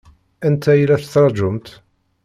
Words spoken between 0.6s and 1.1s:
i la